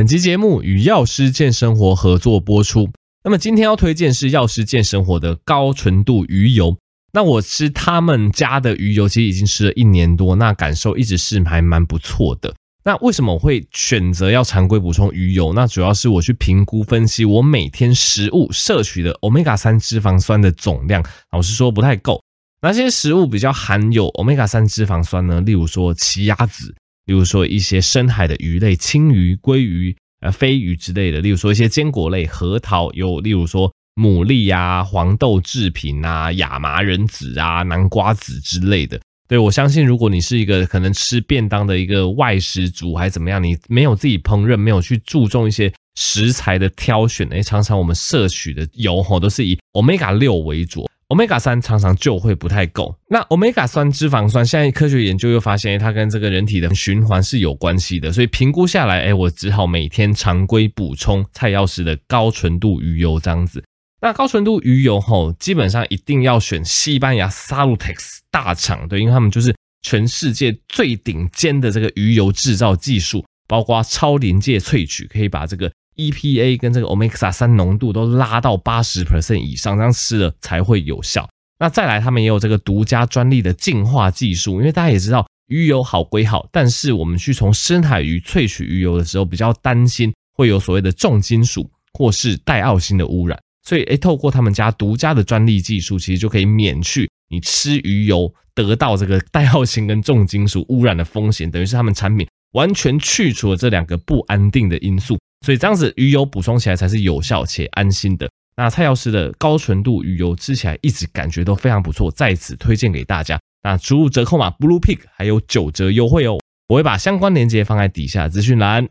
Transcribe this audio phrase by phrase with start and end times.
[0.00, 2.88] 本集节目与药师健生活合作播出。
[3.22, 6.74] 那么今天要推荐是药师健生活的高纯度鱼油。
[7.12, 12.54] 那我吃他们家的鱼油，其实已经吃了一年多，那感受一直是还蛮不错的。
[12.82, 15.52] 那为什么我会选择要常规补充鱼油？
[15.52, 22.22] 那主要是我去评估分析我每天食物摄取的 Omega 三脂肪酸的总量，老实说不太够。
[22.62, 25.42] 哪些食物比较含有 Omega 三脂肪酸呢？
[25.42, 26.74] 例如说奇亚籽，
[27.10, 31.20] 例如说一些深海的鱼类，青鱼、鲑鱼、呃飞鱼之类的。
[31.20, 33.68] 例如说一些坚果类，核桃有，例如说
[34.00, 39.00] 牡蛎啊、黄豆制品啊、亚麻仁籽啊、南瓜籽之类的。
[39.28, 52.96] 对，我相信，如果你是一个可能吃便当的一个外食族，还是怎么样，你没有自己烹饪，没有去注重一些食材的挑选，诶，常常我们摄取的油吼都是以 Omega 六为主，Omega 三常常就会不太够。
[53.08, 63.62] 那 Omega 酸脂肪酸，现在科学研究又发现，它跟这个人体的循环是有关系的，所以评估下来，诶，我只好每天常规补充蔡药师的高纯度鱼油这样子。
[64.00, 75.70] 那高纯度鱼油吼，基本上一定要选西班牙 Salutex 大厂，对，因为他们就是全世界最顶尖的这个鱼油制造技术，包括超临界萃取，可以把这个
[76.00, 81.28] EPA 跟这个 Omega 三浓度都拉到八十 percent 以上，这样吃了才会有效。
[81.58, 93.38] 那再来，他们也有这个独家专利的净化技术，因为大家也知道鱼油好归好，但是我们去从深海鱼萃取鱼油的时候，比较担心会有所谓的重金属或是带奥辛的污染。
[93.62, 105.18] 所以，诶，透过他们家独家的专利技术，其实就可以免去你吃鱼油得到这个带奥辛跟重金属污染的风险，等于是他们产品完全去除了这两个不安定的因素。
[105.44, 108.28] 所以这样子鱼油补充起来才是有效且安心的。
[108.56, 113.40] 那蔡药师的高纯度鱼油吃起来一直感觉都非常不错，在此推荐给大家。
[113.62, 116.38] 那输入折扣码 Blue Pig 还有九折优惠哦，
[116.68, 118.88] 我会把相关链接放在底下资讯栏。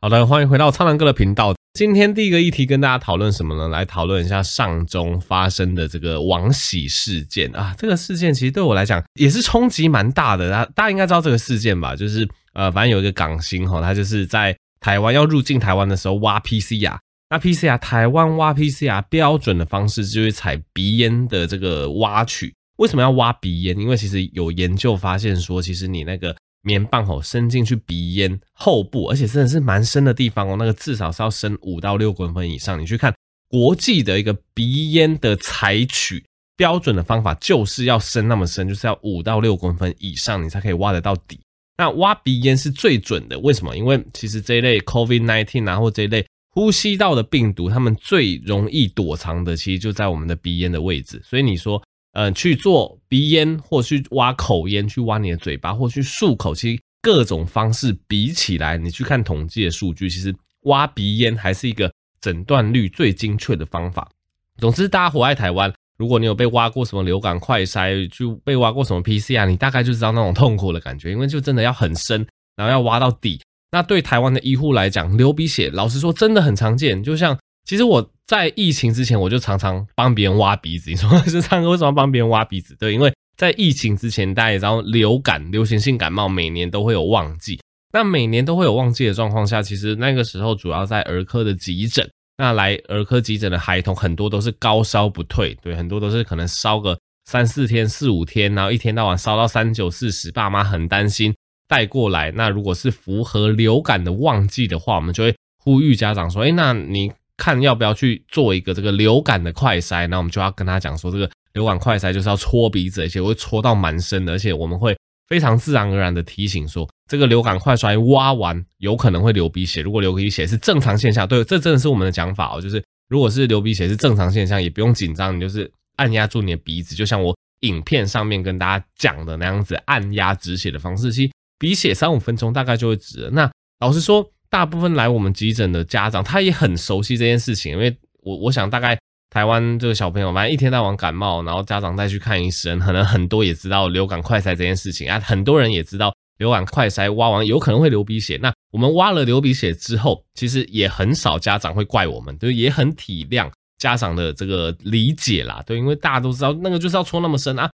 [0.00, 1.54] 好的，欢迎回到苍狼哥的频道。
[1.74, 3.68] 今天第一个议题跟大家讨论什么呢？
[3.68, 7.72] 来讨论一下上周发生的这个王喜事件啊。
[7.78, 10.50] 这个事件其实对我来讲也是冲击蛮大的。
[10.50, 11.94] 大大家应该知道这个事件吧？
[11.94, 16.98] 就是呃，反正有一个港星哈，他就是在台湾要入境台湾的时候挖 PCR。
[17.28, 22.52] 那 PCR 台湾挖 PCR 标准的方式就是采鼻咽的这个挖取。
[22.78, 23.78] 为什么要挖鼻咽？
[23.78, 26.34] 因为其实有研究发现说，其实你那个。
[26.62, 30.56] 棉棒吼伸进去鼻咽后部，而且真的是蛮深的地方哦。
[30.58, 32.78] 那个至少是要深五到六公分以上。
[32.78, 33.14] 你去看
[33.48, 36.22] 国际的一个鼻咽的采取
[36.58, 41.40] 标准的方法，就是要深那么深，就是要五到六公分以上，你才可以挖得到底。
[41.80, 43.74] 那挖鼻咽是最准的，为什么？
[43.74, 51.20] 因为其实这一类 COVID-19 啊，或这一类呼吸道的病毒，它们最容易躲藏的，其实就在我们的鼻咽的位置。
[51.24, 51.82] 所以你说。
[52.12, 61.88] 嗯，去做鼻咽，或去挖口咽，去挖你的嘴巴，或去漱口，其实各种方式比起来，你去看统计的数据，其实挖鼻咽还是一个
[62.20, 64.10] 诊断率最精确的方法。
[64.58, 73.38] 总之，大家活在台湾，如果你有被挖过什么流感快筛，就被挖过什么 PCR，你大概就知道那种痛苦的感觉，因为就真的要很深，然后要挖到底。
[73.70, 77.38] 那对台湾的医护来讲，流鼻血，老实说真的很常见，就像。
[77.66, 80.90] 其实我在疫情之前，我就常常帮别人挖鼻子。
[80.90, 82.74] 你说是唱歌为什么帮别人挖鼻子？
[82.80, 87.60] 对，因为在疫情之前，大家也知道流感、流行性感冒每年都会有旺季。
[87.92, 92.10] 那每年都会有旺季的状况下，其实那个时候主要在儿科的急诊。
[92.40, 101.32] 那来儿科急诊的孩童很多都是高烧不退，对，很多都是可能烧个三四天、四五天，然后一天到晚烧到三九四十，爸妈很担心
[101.68, 102.32] 带过来。
[102.32, 114.94] 那如果是符合流感的旺季的话，我们就会呼吁家长说：“哎，那你。”看要不要去做一个这个流感的快筛，那我们就要跟他讲说，这个流感快筛就是要戳鼻子，而且会戳到蛮深的，而且我们会
[115.30, 133.30] 非常自然而然的提醒说，这个流感快衰挖完有可能会流鼻血，如果流鼻血是正常现象，对，这真的是我们的讲法哦，就是如果是流鼻血是正常现象，也不用紧张，你就是按压住你的鼻子，就像我影片上面跟大家讲的那样子，按压止血的方式，其实鼻血三五分钟大概就会止了。
[133.30, 134.30] 那老实说。
[134.52, 138.98] 大部分来我们急诊的家长，他也很熟悉这件事情，因为我我想大概
[139.30, 148.36] 台湾这个小朋友，反正一天到晚感冒，然后家长再去看医生，可能很多也知道流感快筛这件事情啊，很多人也知道流感快筛挖完有可能会流鼻血。
[148.42, 153.48] 那我们挖了流鼻血之后，其实也很少家长会怪我们，就也很体谅
[153.78, 157.70] 家长的这个理解啦，对，因为大家都知道那个就是要戳那么深啊，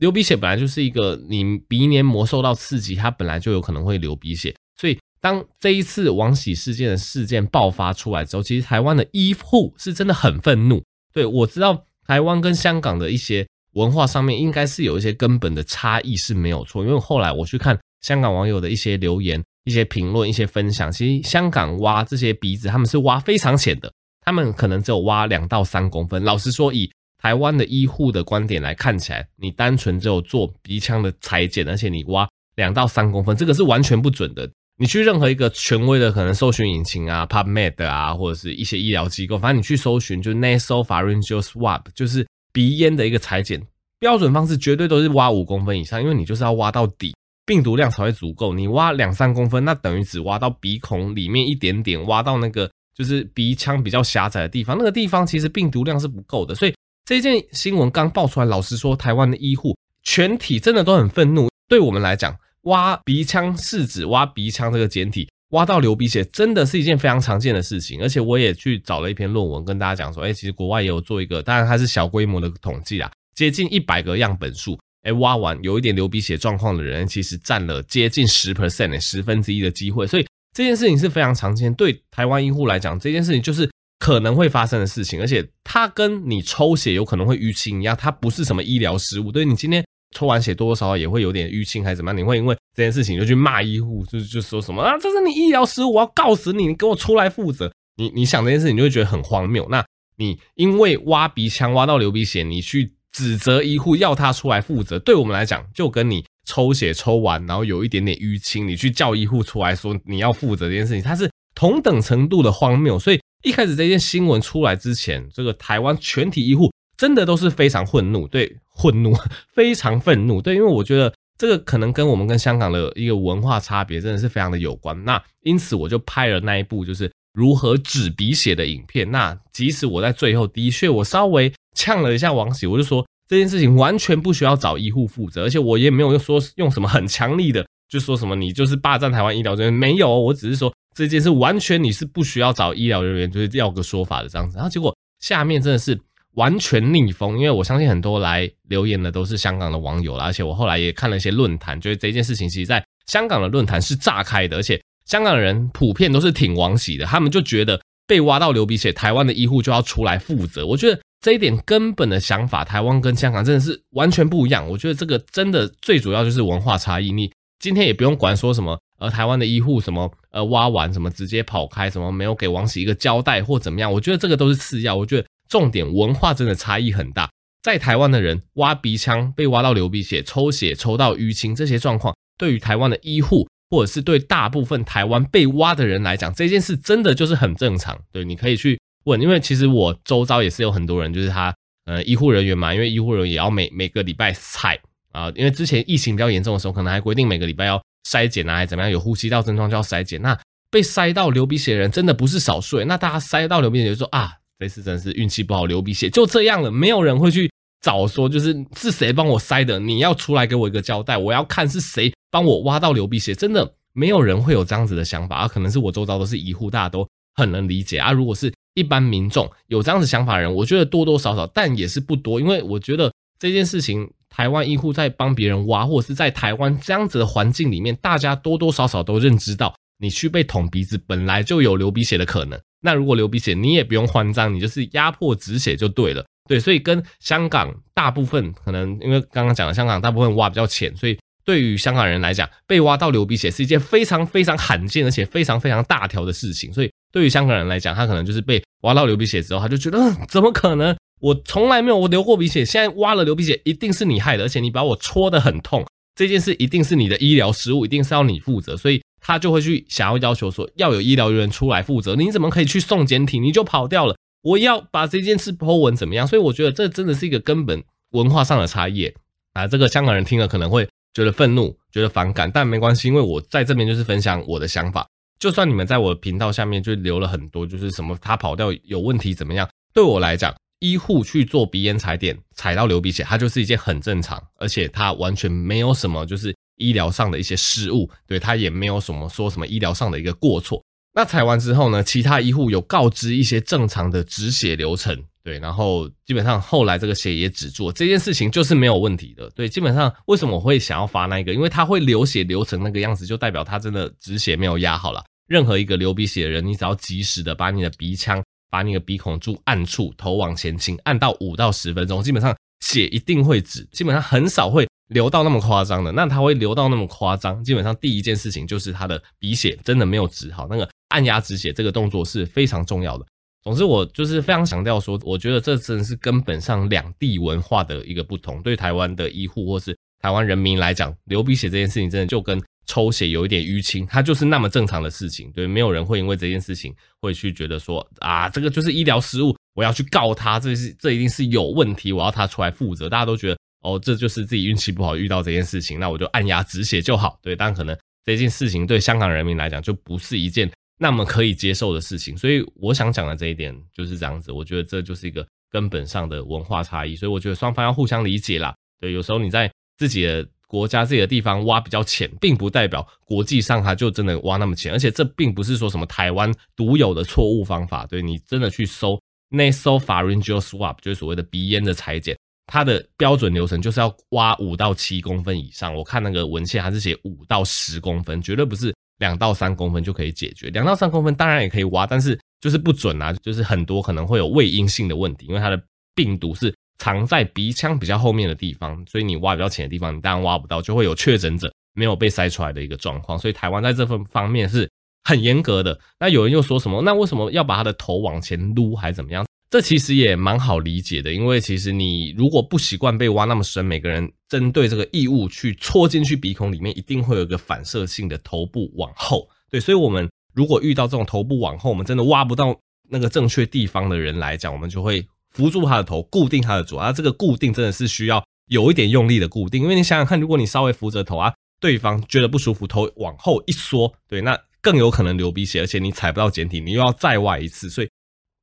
[0.00, 4.98] 流鼻血本来就是一个你鼻黏膜受到刺激，它本来就有可能会流鼻血，所以。
[5.20, 10.80] 当这一次王喜事件的事件爆发出来之后，其实台湾的医护是真的很愤怒。
[11.12, 23.92] 对，我知道台湾跟香港的一些文化上面应该是有一些根本的差异是没有错，因为后来我去看香港网友的一些留言，一些评论、一些分享，其实香港挖这些鼻子，他们是挖非常浅的，
[24.24, 26.22] 他们可能只有挖两到三公分。
[26.22, 34.48] 老实说，以台湾的医护的观点来看起来，你单纯只有做鼻腔的裁剪，而且你挖两到三公分，这个是完全不准的。
[34.80, 43.60] 你去任何一个权威的可能搜寻引擎啊，PubMed 啊，或者是一些医疗机构，反正你去搜寻，就 Nasopharyngeal Swab，就是鼻咽的一个裁剪
[43.98, 47.12] 标准方式，绝对都是挖五公分以上，因为你就是要挖到底，
[47.44, 48.54] 病毒量才会足够。
[48.54, 56.54] 你挖两三公分，那等于只挖到鼻孔里面一点点，挖到那个就是鼻腔比较狭窄的地方，那个地方其实病毒量是不够的。
[56.54, 61.48] 所以这件新闻刚爆出来，老实说，台湾的医护全体真的都很愤怒。
[61.68, 62.36] 对我们来讲，
[62.68, 68.00] 挖鼻腔试纸，挖鼻腔这个简体，挖到流鼻血，真的是一件非常常见的事情。
[68.00, 80.06] 而且我也去找了一篇论文，跟大家讲说，哎，其实国外也有做一个，当然它是小规模的统计啦，接近一百个样本数，哎，挖完有一点流鼻血状况的人，其实占了接近十 percent，十分之一的机会。
[80.06, 89.32] 所以这件事情是非常常见，对台湾医护来讲，这件事情就是可能会发生的事情，而且它跟你抽血有可能会淤青一样，它不是什么医疗失误。
[89.32, 89.82] 对你今天。
[90.14, 92.18] 抽完血多多少少也会有点淤青还是怎么样？
[92.18, 94.96] 你会因为这件事情就去骂医护，就就说什么啊？
[94.98, 96.66] 这是你医疗失误，我要告死你！
[96.66, 97.70] 你给我出来负责！
[97.96, 99.66] 你你想这件事情，你就会觉得很荒谬。
[99.68, 99.84] 那
[100.16, 112.98] 你因为挖鼻腔挖到流鼻血，你去指责医护要他出来负责，对我们来讲，就跟你抽血抽完然后有一点点淤青，你去叫医护出来说你要负责这件事情，它是同等程度的荒谬。
[112.98, 116.72] 所以一开始这件新闻出来之前，这个台湾全体医护。
[116.98, 119.14] 真的都是非常愤怒，对，愤怒，
[119.54, 125.04] 非常愤怒，对，因为我觉得这个可能跟我们跟香港的一个文化差别真的是非常的有关。
[125.04, 129.08] 那因此我就拍了那一部就是如何止鼻血的影片。
[129.08, 144.56] 那即使我在最后的确我稍微呛了一下王喜，我就说这件事情完全不需要找医护负责，而且我也没有说用什么很强力的，就说什么你就是霸占台湾医疗人员，没有，我只是说这件事完全你是不需要找医疗人员，就是要个说法的这样子。
[144.56, 145.96] 然后结果下面真的是。
[146.34, 160.64] 完全逆风，因为我相信很多来留言的都是香港的网友啦，而且我后来也看了一些论坛，觉得这件事情其实在香港的论坛是炸开的，而且香港人普遍都是挺王喜的，他们就觉得被挖到流鼻血，台湾的医护就要出来负责。
[160.64, 164.68] 我觉得这一点根本的想法，台湾跟香港真的是完全不一样。
[164.68, 167.10] 我觉得这个真的最主要就是文化差异。
[167.10, 174.94] 你今天也不用管说什么，呃，台湾的医护什么，呃，挖完什么直接跑开，什么没有给王喜一个交代或怎么样，我觉得这个都是次要。
[174.94, 175.26] 我觉得。
[175.48, 177.30] 重点文化真的差异很大，
[177.62, 187.98] 在台湾的人挖鼻腔被挖到流鼻血、抽血抽到淤青这些状况，对于台湾的医护或者是对大部分台湾被挖的人来讲，这件事真的就是很正常。
[188.12, 191.54] 对，你可以去问，因为其实我周遭也是有很多人，就是他
[191.84, 194.78] 呃医护人员嘛，因为医护人员也要每每个礼拜采
[195.12, 200.20] 啊，因为之前疫情比较严重的时候，可能还规定每个礼拜要筛检啊，还怎么样，有呼吸道症状就要筛检。
[200.22, 200.38] 那
[200.70, 204.34] 被筛到流鼻血的人真的不是少数，那大家筛到流鼻血就说啊。
[204.58, 207.50] 这次真是运气不好，流鼻血就这样了，没有人会去
[207.80, 218.10] 找说，就是是谁帮我塞的，你要出来给我一个交代，我要看是谁帮我挖到流鼻血，真的没有人会有这样子的想法啊，可能是我周遭都是医护，大家都很能理解啊。
[218.10, 232.58] 如果是一般民众有这样子想法的人，我觉得多多少少，但也是不多，因为我觉得这件事情，台湾医护在帮别人挖，或者是在台湾这样子的环境里面，大家多多少少都认知到，你去被捅鼻子本来就有流鼻血的可能。
[232.80, 236.24] 那如果流鼻血，你也不用慌张，你就是压迫止血就对了。
[236.48, 246.72] 对，所以跟香港大部分可能，因为刚刚讲的香港大部分挖比较浅，所以对于香港人来讲，被挖到流鼻血是一件非常非常罕见，而且非常非常大条的事情。
[246.72, 250.96] 所以对于香港人来讲，他可能就是被挖到流鼻血之后，他就觉得，怎么可能？
[251.20, 258.76] 我从来没有我流过鼻血，现在挖了流鼻血，一定是你害的，而且你把我戳得很痛，这件事一定是你的医疗失误，一定是要你负责。
[258.76, 259.02] 所以。
[259.28, 264.16] 他就会去想要要求说，要有医疗人员出来负责，你怎么可以去送检体，你就跑掉了？
[264.40, 266.26] 我要把这件事 po 文怎么样？
[266.26, 269.12] 所以我觉得这真的是一个根本文化上的差异
[269.52, 269.68] 啊！
[269.68, 275.06] 这个香港人听了可能会觉得愤怒，觉得反感，但没关系，因为我在这边就是分享我的想法。
[275.38, 279.68] 就算你们在我频道下面就留了很多，就是什么他跑掉有问题怎么样？
[279.92, 286.56] 对我来讲，医护去做鼻咽采点，采到流鼻血，它就是一件很正常，而且它完全没有什么就是。
[286.78, 290.82] 医疗上的一些失误，对，他也没有什么说什么医疗上的一个过错。
[291.14, 299.50] 那采完之后呢，其他医护有告知一些正常的止血流程，对，然后基本上后来这个血也止住了，这件事情就是没有问题的。
[299.50, 301.52] 对，基本上为什么我会想要发那个？
[301.52, 305.24] 因为他会流血流成那个样子，就代表他真的止血没有压好了。
[305.48, 316.12] 任何一个流鼻血的人，你只要及时的把你的鼻腔、把你的鼻孔柱按住，头往前倾，按到五到十分钟，基本上血一定会止，基本上很少会流到那么夸张的。
[316.12, 320.66] 那它会流到那么夸张，基本上第一件事情就是它的鼻血真的没有止好。
[320.68, 323.26] 那个按压止血这个动作是非常重要的。
[323.64, 328.62] 总之，我就是非常强调说，我觉得这真的是根本上两地文化的一个不同。
[328.62, 335.50] 对台湾的医护或是台湾人民来讲，流鼻血这件事情真的就跟抽血有一点淤青，它就是那么正常的事情。
[335.52, 343.08] 对，没有人会因为这件事情会去觉得说啊，这个就是医疗失误，我要去告他，这是这一定是有问题，我要他出来负责。
[343.08, 347.38] 大家都觉得哦，这就是自己运气不好遇到这件事情，那我就按压止血就好。
[347.40, 350.68] 对，但可能这件事情对香港人民来讲就不是一件
[350.98, 352.36] 那么可以接受的事情。
[352.36, 357.14] 所以我想讲的这一点就是这样子，我觉得这就是一个根本上的文化差异。
[357.14, 358.74] 所以我觉得双方要互相理解啦。
[359.00, 360.44] 对，有时候你在自己的。
[360.70, 368.04] 国家自己的地方挖比较浅，并不代表国际上它就真的挖那么浅，而且这并不是说什么台湾独有的错误方法。
[368.04, 369.18] 对，你真的去搜
[369.50, 372.36] nasopharyngeal swab，就是所谓的鼻咽的裁剪，
[372.66, 375.94] 它的标准流程就是要挖五到七公分以上。
[375.94, 380.70] 我看那个文献还是写五到十公分，绝对不是两到三公分就可以解决。
[380.70, 385.82] 两到三公分当然也可以挖，但是就是不准啊，就是很多可能会有伪阴性的问题，因为它的
[386.14, 386.74] 病毒是。
[387.00, 393.38] 藏在鼻腔比较后面的地方，所以你挖比较浅的地方，你当然挖不到，就会有确诊者没有被筛出来的一个状况。
[393.38, 394.90] 所以台湾在这份方面是
[395.28, 396.00] 很严格的。
[396.18, 397.02] 那有人又说什么？
[397.02, 399.46] 那为什么要把他的头往前撸，还是怎么样？
[399.70, 409.48] 这其实也蛮好理解的，因为其实你如果不习惯被挖那么深，每个人针对这个异物去戳进去鼻孔里面，一定会有一个反射性的头部往后。
[409.70, 412.74] 对，所以我们如果遇到这种头部往后，我们真的挖不到
[413.10, 415.26] 那个正确地方的人来讲，我们就会。
[415.50, 428.08] 扶住他的头，固定他的左，啊，这个固定真的是需要有一点用力的固定，因为你想想看，如果你稍微扶着头啊，对方觉得不舒服，头往后一缩，对，那更有可能流鼻血，而且你踩不到简体，你又要再挖一次，所以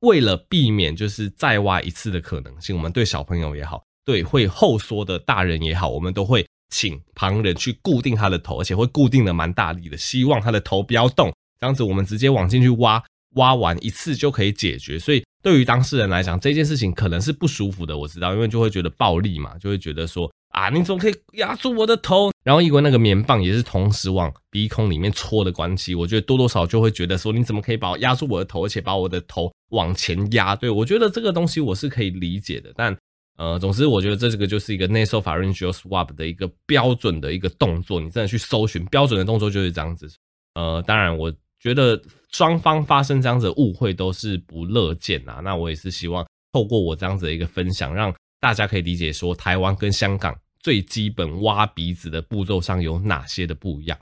[0.02, 13.04] 为了避免就是再挖一次的可能性，我们对小朋友也好，对会后缩的大人也好，我们都会请旁人去固定他的头，而且会固定的蛮大力的，希望他的头不要动，这样子我们直接往进去挖，
[13.36, 15.24] 挖完一次就可以解决，所以。
[15.46, 22.32] 对于当事人来讲，这件事情可能是不舒服的，我知道，因为就会觉得暴力嘛，就会觉得说啊，你怎么可以压住我的头？
[22.44, 30.56] 然后因为那个棉棒也是同时往鼻孔里面戳的关系，我觉得多多少少就会觉得说，你怎么可以把我压住我的头，而且把我的头往前压？
[30.56, 32.96] 对，我觉得这个东西我是可以理解的，但
[33.38, 40.10] 呃，总之我觉得这个就是一个 nasopharyngeal swab 的一个标准的一个动作，你真的去搜寻标准的动作就是这样子。
[40.54, 41.32] 呃，当然我。
[41.58, 42.00] 觉得
[42.32, 53.96] 双方发生这样子的误会都是不乐见啊，那我也是希望透过我这样子的一个分享，让大家可以理解说台湾跟香港最基本挖鼻子的步骤上有哪些的不一样。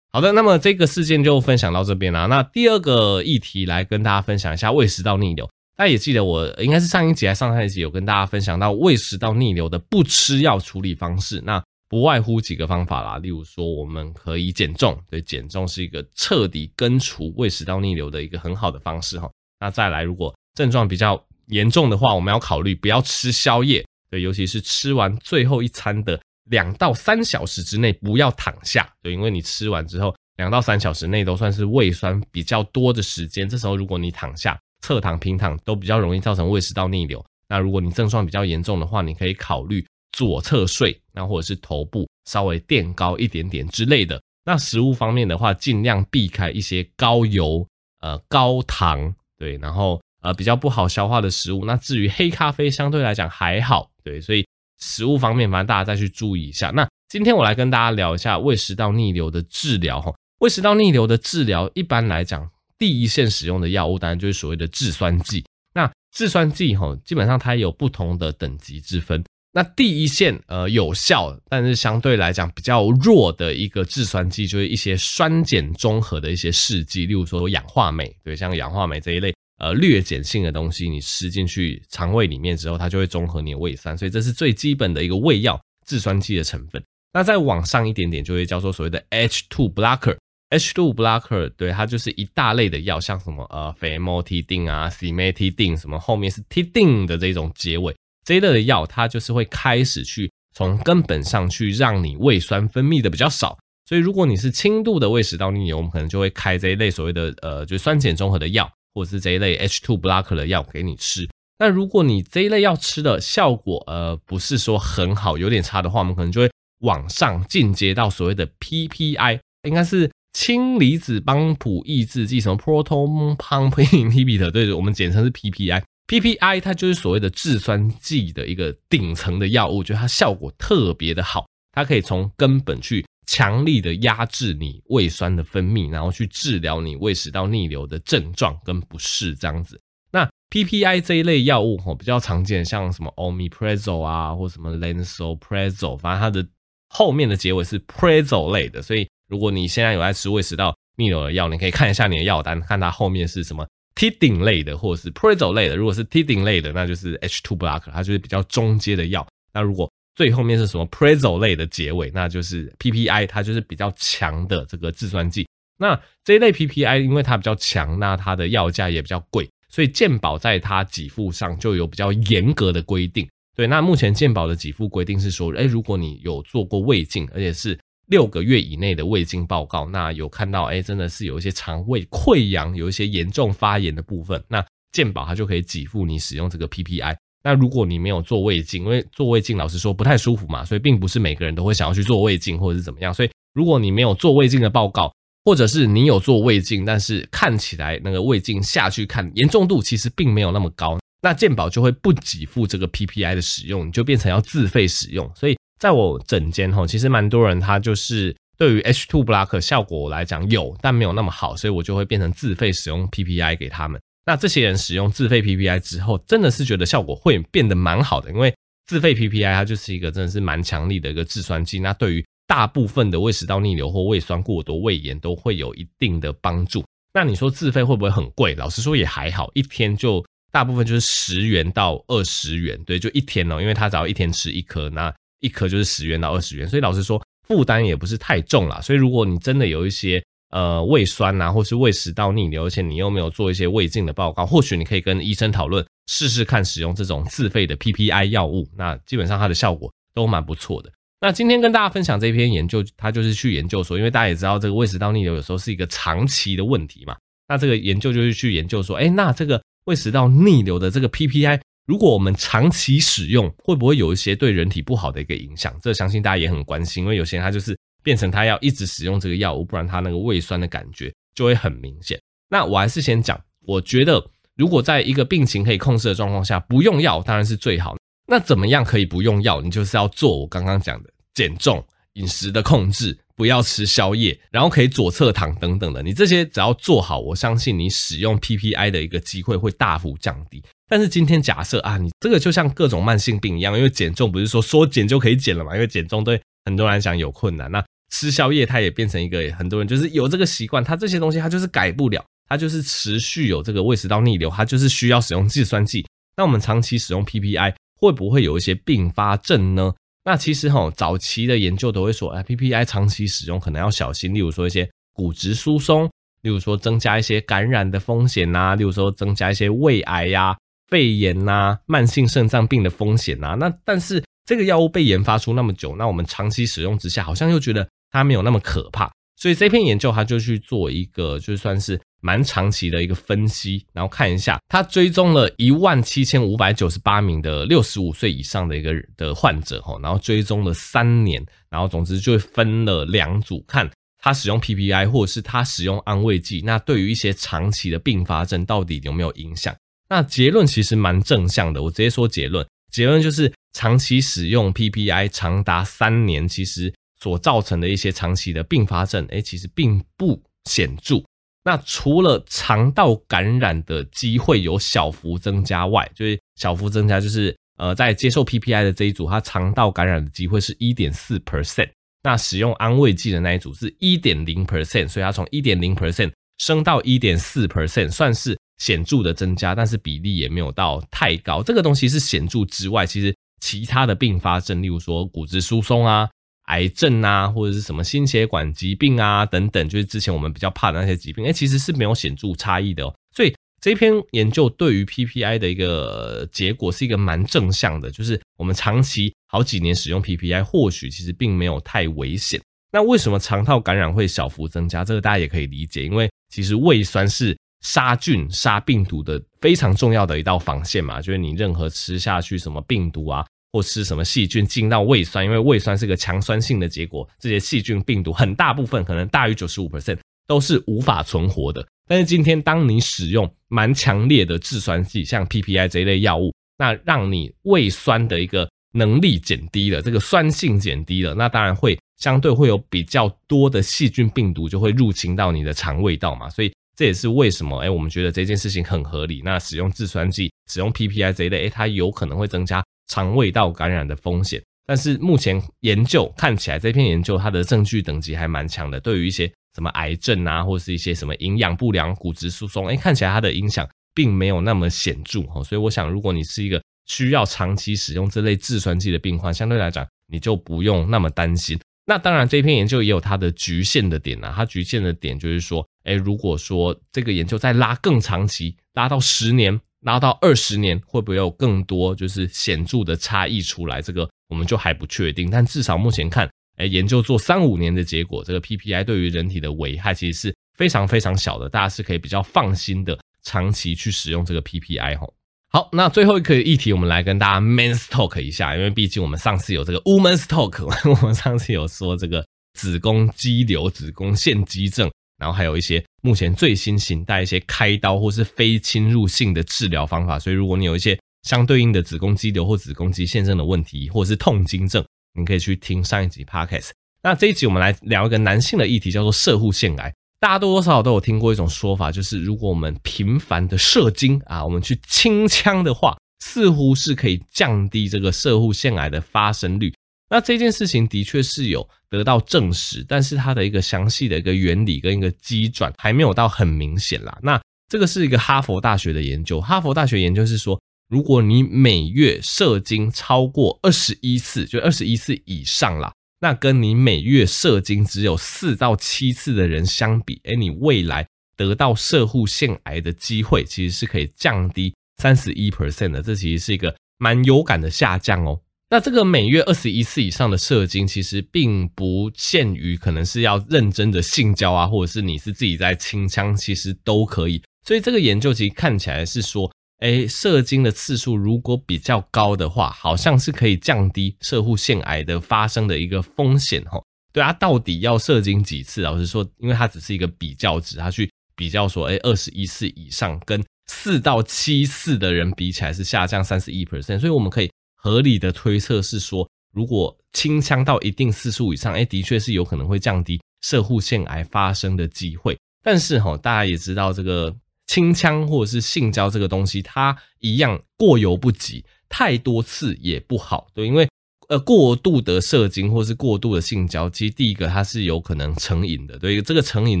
[0.10, 2.26] 好的，那么这个事件就分享到这边啦。
[2.26, 5.48] 那第二个议题来跟大家分享一下胃食道逆流。
[5.76, 11.40] 大家也记得我应该是上一集还上上一集有跟大家分享到胃食道逆流的不吃药处理方式。
[11.44, 19.30] 那不外乎几个方法啦，例如说我们可以减重，对，减重是一个彻底根除胃食道逆流的一个很好的方式哈。
[19.60, 37.24] 那再来，如果症状比较严重的话，我们要考虑不要吃宵夜，对，尤其是吃完最后一餐的两到三小时之内不要躺下，对，因为你吃完之后两到三小时内都算是胃酸比较多的时间，这时候如果你躺下，侧躺、平躺都比较容易造成胃食道逆流。
[37.48, 39.86] 那如果你症状比较严重的话，你可以考虑。
[40.12, 44.20] 左侧睡，那或者是头部稍微垫高一点点之类的。
[44.44, 47.64] 那食物方面的话，尽量避开一些高油、
[48.00, 51.64] 呃高糖，对，然后呃比较不好消化的食物。
[51.64, 54.44] 那至于黑咖啡，相对来讲还好，对，所以
[54.80, 56.70] 食物方面，反正大家再去注意一下。
[56.70, 60.12] 那今天我来跟大家聊一下胃食道逆流的治疗哈。
[60.40, 65.44] 胃食道逆流的治疗，一般来讲，第一线使用的药物当然就是所谓的制酸剂。
[65.74, 69.22] 那制酸剂哈，基本上它有不同的等级之分。
[69.52, 86.82] 那第一线呃有效，但是相对来讲比较弱的一个制酸剂，就是一些酸碱中和的一些试剂，例如说氧化镁，对，像氧化镁这一类呃略碱性的东西，你吃进去肠胃里面之后，它就会中和你的胃酸，所以这是最基本的一个胃药制酸剂的成分。
[87.12, 97.94] 那再往上一点点，就会叫做所谓的 H2 blocker，H2 blocker，对，它就是一大类的药，像什么呃，famotidine 啊，cimetidine 什么后面是 tidine 的这种结尾。
[98.24, 111.28] 这一类的药，它就是会开始去从根本上去让你胃酸分泌的比较少，所以如果你是轻度的胃食道逆流，我们可能就会开这一类所谓的呃，就是酸碱中和的药，或者是这一类 H2 blocker 的药给你吃。
[111.58, 125.82] 那如果你这一类药吃的效果呃不是说很好，有点差的话，我们可能就会往上进阶到所谓的 PPI，应该是氢离子帮浦抑制剂，什么 proton pump inhibitor，对，我们简称是 PPI。
[126.06, 139.80] PPI 它就是所谓的制酸剂的一个顶层的药物，就它效果特别的好，它可以从根本去强力的压制你胃酸的分泌，然后去治疗你胃食道逆流的症状跟不适这样子。
[140.10, 146.44] 那 PPI 这一类药物吼比较常见，像什么 Omeprazole 啊，或什么 Lansoprazole，反正它的
[146.88, 155.76] 后面的结尾是 Prazole 类的，所以如果你现在有在吃胃食道逆流的药，你可以看一下你的药单，看它后面是什么 Tiding 类的，或者是 Prazole 类的。
[155.76, 159.24] 如果是 Tiding 类的，那就是 H2 Block，它就是比较中阶的药。
[159.52, 165.46] 那如果最后面是什么 p r e z o 类的结尾，那就是 PPI，它就是比较强的这个制酸剂。
[165.78, 169.48] 那这一类 PPI 因为它比较强，那它的药价也比较贵。
[169.68, 173.28] 所以健保在它给付上就有比较严格的规定。
[173.56, 187.16] 对，那目前健保的给付规定是说，诶，如果你有做过胃镜，而且是六个月以内的胃镜报告，那有看到，诶，真的是有一些肠胃溃疡，有一些严重发炎的部分，那健保它就可以给付你使用这个 PPI。
[187.42, 193.12] 那如果你没有做胃镜，因为做胃镜老实说不太舒服嘛，所以并不是每个人都会想要去做胃镜或者是怎么样。
[193.14, 195.12] 所以如果你没有做胃镜的报告，
[195.44, 205.28] 或者是你有做胃镜，但是看起来那个胃镜下去看严重度其实并没有那么高，那健保就会不给付这个 PPI 的使用，你就变成要自费使用。
[205.34, 213.98] 所以在我诊间吼，其实蛮多人他就是对于 H2 block 效果来讲有，但没有那么好，所以我就会变成自费使用 PPI 给他们。
[214.26, 218.54] 那这些人使用自费 PPI 之后，真的是觉得效果会变得蛮好的，因为
[218.86, 226.84] 自费 PPI 它就是一个真的是蛮强力的一个制酸剂，那对于大部分的胃食道逆流或胃酸过多、胃炎都会有一定的帮助。
[227.12, 228.54] 那你说自费会不会很贵？
[228.54, 238.80] 老实说也还好，一天就大部分就是十元到二十元，对，就一天哦，因为他只要一天吃一颗，那一颗就是十元到二十元，所以老实说负担也不是太重啦。
[238.80, 250.90] 所以如果你真的有一些呃胃酸啊，或是胃食道逆流，而且你又没有做一些胃镜的报告，或许你可以跟医生讨论试试看使用这种自费的 PPI 药物，那基本上它的效果都蛮不错的。
[251.20, 257.14] 那今天跟大家分享这篇研究，它就是去研究说，因为大家也知道这个胃食道逆流有时候是一个长期的问题嘛。
[257.46, 265.76] 那这个研究就是去研究说，诶，那这个胃食道逆流的这个 PPI，如果我们长期使用，会不会有一些对人体不好的一个影响？
[265.82, 272.20] 这相信大家也很关心，因为有些人他就是变成他要一直使用这个药物，不然他那个胃酸的感觉就会很明显。
[272.48, 274.24] 那我还是先讲，我觉得
[274.56, 277.96] 如果在一个病情可以控制的状况下，不用药当然是最好。
[278.26, 279.60] 那怎么样可以不用药？
[279.60, 281.84] 你就是要做我刚刚讲的减重、
[282.14, 286.02] 饮食的控制，不要吃宵夜，然后可以左侧躺等等的。
[286.02, 290.62] 你这些只要做好，我相信你使用 PPI 的一个机会会大幅降低。
[290.88, 295.74] 但是今天假设啊，你这个就像各种慢性病一样，因为减重不是说说减就可以减了嘛？
[295.74, 297.70] 因为减重对很多人想有困难。
[297.70, 306.06] 那吃宵夜它也变成一个很多人就是有这个习惯，它这些东西它就是改不了，它就是持续有这个胃食道逆流，它就是需要使用制酸剂。
[306.36, 307.74] 那我们长期使用 PPI。
[308.02, 309.92] 会不会有一些并发症呢？
[310.24, 320.56] 那其实哈，早期的研究都会说，哎，PPI 长期使用可能要小心，例如说一些骨质疏松，例如说增加一些感染的风险呐，例如说增加一些胃癌呀、
[320.88, 323.54] 肺炎呐、慢性肾脏病的风险呐。
[323.60, 329.08] 那但是这个药物被研发出那么久，那我们长期使用之下，好像又觉得它没有那么可怕。
[329.36, 349.72] 所以这篇研究他就去做一个，就算是蛮长期的一个分析，然后看一下，他追踪了一万七千五百九十八名的六十五岁以上的一个的患者哈，然后追踪了三年，然后总之就分了两组，看他使用 PPI 或者是他使用安慰剂，那对于一些长期的并发症到底有没有影响？
[350.08, 356.92] 那结论其实蛮正向的，我直接说结论，结论就是长期使用 PPI 长达三年，其实。
[357.22, 361.22] 所造成的一些长期的并发症，诶，其实并不显著。
[361.62, 371.90] 那除了肠道感染的机会有小幅增加外，就是小幅增加，就是呃，在接受 PPI 的这一组，它肠道感染的机会是一点四 percent。
[372.22, 381.62] 那使用安慰剂的那一组是一点零 percent，所以它从一点零 percent 升到一点四 percent，算是显著的增加，但是比例也没有到太高。
[381.62, 386.28] 这个东西是显著之外，其实其他的并发症，例如说骨质疏松啊。
[386.66, 393.12] 癌症啊，或者是什么心血管疾病啊等等，就是之前我们比较怕的那些疾病，哎，其实是没有显著差异的哦。
[393.34, 402.60] 所以这篇研究对于 PPI 的一个结果是一个蛮正向的，就是我们长期好几年使用 PPI，或许其实并没有太危险。
[402.92, 405.04] 那为什么肠道感染会小幅增加？
[405.04, 413.44] 这个大家也可以理解，因为其实胃酸是杀菌、杀病毒的非常重要的一道防线嘛，就是你任何吃下去什么病毒啊。
[413.72, 439.40] 或吃什么细菌进到胃酸，因为胃酸是个强酸性的结果，这些细菌病毒很大部分可能大于九十五 percent 都是无法存活的，但是今天当你使用蛮强烈的制酸剂，像 PPI 这一类药物，那让你胃酸的一个能力减低了，这个酸性减低了，那当然会相对会有比较多的细菌病毒就会入侵到你的肠胃道嘛，所以这也是为什么哎，我们觉得这件事情很合理。
[439.42, 444.62] 那使用制酸剂、使用 PPI 这一类，哎，它有可能会增加肠胃道感染的风险。
[444.84, 449.50] 但是目前研究看起来，这篇研究它的证据等级还蛮强的，对于一些。
[449.76, 455.62] 什么癌症啊，或是一些什么营养不良、骨质疏松，哎，看起来它的影响并没有那么显著哈。
[455.62, 461.78] 所以我想，如果你是一个需要长期使用这类制酸剂的病患，相对来讲你就不用那么担心。
[462.10, 464.52] 那当然，这篇研究也有它的局限的点啊。
[464.56, 474.02] 它局限的点就是说，哎，如果说这个研究再拉更长期，拉到十年、拉到二十年，会不会有更多就是显著的差异出来？
[474.02, 475.48] 这个我们就还不确定。
[475.48, 476.50] 但至少目前看。
[476.78, 485.32] 诶，研究做三五年的结果，这个 PPI 对于人体的危害其实是非常非常小的，大家是可以比较放心的长期去使用这个 PPI 吼。
[485.72, 505.04] 好，那最后一个议题，我们来跟大家 Men's Talk 一下，因为毕竟我们上次有这个 Women's Talk， 我们上次有说这个子宫肌瘤、子宫腺肌症，然后还有一些目前最新型带一些开刀或是非侵入性的治疗方法，所以如果你有一些相对应的子宫肌瘤或子宫肌腺症的问题，或者是痛经症。
[505.38, 506.90] 你可以去听上一集 Podcast。
[507.22, 510.12] 那这一集我们来聊一个男性的议题，叫做射护腺癌。
[510.40, 519.92] 大家多多少少都有听过一种说法，就是如果我们频繁的射精啊，我们去清枪的话，似乎是可以降低这个射护腺癌的发生率。
[520.28, 527.38] 那这件事情的确是有得到证实，但是它的一个详细的一个原理跟一个机转还没有到很明显啦。
[527.42, 530.80] 那这个是一个哈佛大学的研究，哈佛大学研究是说。
[531.10, 548.58] 如果你每月射精超过二十一次，就二十一次以上啦，那跟你每月射精只有四到七次的人相比，诶，你未来得到射护腺癌的机会其实是可以降低三十一 percent 的，这其实是一个蛮有感的下降哦。
[548.88, 557.62] 那这个每月二十一次以上的射精，其实并不限于可能是要认真的性交啊，或者是你是自己在清枪，其实都可以。
[557.86, 559.70] 所以这个研究其实看起来是说。
[560.00, 566.98] 诶，射精的次数如果比较高的话，好像是可以降低射护腺癌的发生的一个风险哈。
[567.32, 569.02] 对啊，到底要射精几次？
[569.02, 585.58] 老实说，因为它只是一个比较值，它去比较说，诶，二十一次以上跟四到七次的人比起来是下降三十一 percent，所以我们可以合理的推测是说，如果清枪到一定次数以上，诶，的确是有可能会降低射护腺癌发生的机会。
[585.84, 587.54] 但是哈，大家也知道这个。
[587.90, 594.08] 清枪或者是性交这个东西，它一样过犹不及，太多次也不好，对，因为
[594.48, 600.00] 呃过度的射精或是过度的性交，其实第一个它是有可能成瘾的，对，这个成瘾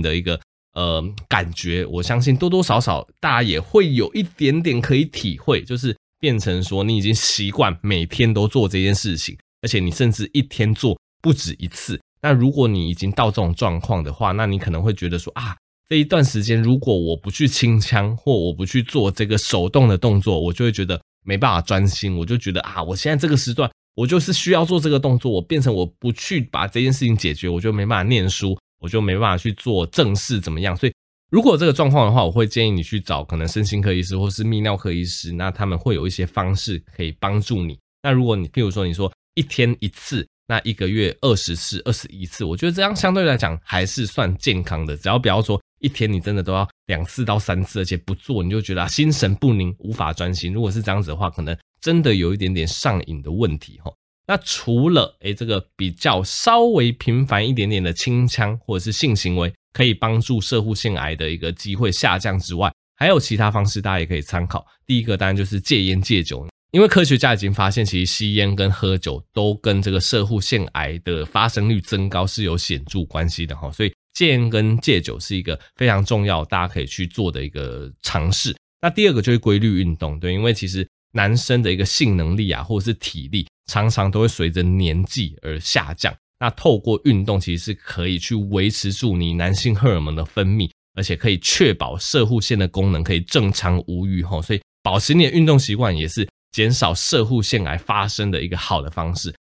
[0.00, 0.40] 的一个
[0.74, 15.56] 呃感觉，我相信多多少少大家也会有一点点可以体会，就是变成说你已经习惯每天都做这件事情，而且你甚至一天做不止一次，那如果你已经到这种状况的话，那你可能会觉得说啊。
[15.90, 22.16] 这一段时间，如果我不去清腔，或我不去做这个手动的动作，我就会觉得没办法专心。
[22.16, 25.32] 我就觉得啊，我现在这个时段，我就是需要做这个动作。
[25.32, 30.76] 我变成我不去把这件事情解决，我就没办法念书，我就没办法去做正事，怎么样？
[30.76, 30.92] 所以，
[31.32, 37.76] 如果这个状况的话，我会建议你去找可能身心科医师或是泌尿科医师，那他们会有一些方式可以帮助你。
[38.04, 40.24] 那如果你譬如说你说一天一次。
[40.46, 44.96] 那一个月二十次、二十一次，我觉得这样相对来讲还是算健康的。
[44.96, 50.52] 只要不要说一天你真的都要两次到三次，而且不做你就觉得心神不宁、无法专心。
[50.52, 53.92] 如果是这样子的话，可能真的有一点点上瘾的问题哈。
[54.26, 64.64] 那除了诶这个比较稍微频繁一点点的清枪或者是性行为，可以帮助射护腺癌的一个机会下降之外，还有其他方式大家也可以参考。
[64.86, 66.46] 第一个当然就是戒烟戒酒。
[66.72, 78.54] 因为科学家已经发现，其实吸烟跟喝酒都跟这个射护腺癌的发生率增高是有显著关系的哈，所以戒烟跟戒酒是一个非常重要，大家可以去做的一个尝试。
[78.82, 86.14] 那第二个就是规律运动，对，因为其实男生的一个性能力啊，或者是体力，常常都会随着年纪而下降。
[86.38, 94.42] 那透过运动，其实是可以去维持住你男性荷尔蒙的分泌，而且可以确保射护腺的功能可以正常无虞哈。
[94.42, 96.28] 所以保持你的运动习惯也是。
[96.52, 99.32] 减少射护腺癌发生的一个好的方式。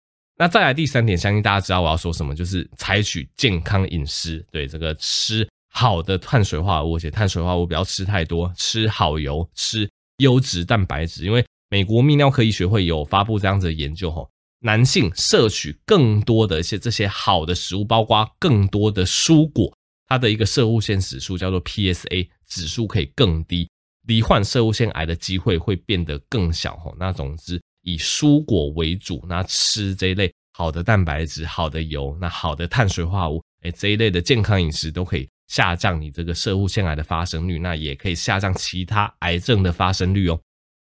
[0.42, 4.44] 那再来第三点，相信大家知道我要说什么，就是采取健康饮食。
[4.50, 11.26] 对，这个吃好的碳水化合物，而且碳水化合物不要吃太多，吃好油，吃优质蛋白质。
[11.26, 14.30] 因为美国泌尿科医学会有发布这样子的研究，吼，
[14.62, 19.70] 男性摄取更多的一些这些好的食物，包括更多的蔬果，
[20.08, 23.70] 它的一个摄护腺指数叫做 PSA 指数可以更低，
[24.08, 26.96] 罹患摄护腺癌的机会会变得更小吼。
[26.98, 40.40] 那总之以蔬果为主，那吃这一类好的蛋白质、好的油、那好的碳水化合物，哎，这一类的健康饮食都可以下降你这个摄护腺癌的发生率，那也可以下降其他癌症的发生率哦。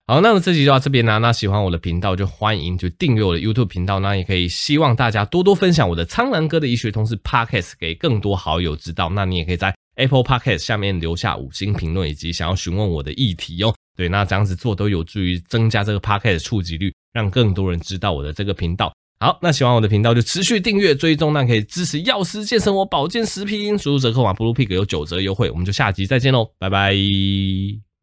[0.07, 1.17] 好，那么这集就到这边啦。
[1.17, 3.99] 那喜欢我的频道就欢迎就订阅我的 YouTube 频道。
[4.01, 9.09] 那也可以希望大家多多分享我的苍兰哥的医学通识 Podcast 给更多好友知道。
[9.09, 13.75] 那你也可以在 Apple Podcast 下面留下五星评论，以及想要询问我的议题哦。
[13.97, 18.93] 对，那这样子做都有助于增加这个 Podcast 触及率，让更多人知道我的这个频道。
[19.21, 25.49] 好，那喜欢我的频道就持续订阅追踪，那可以支持药师健身，我保健食品，输入折扣码 Bluepig 有九折优惠。
[25.51, 27.94] 我们就下集再见喽，拜拜。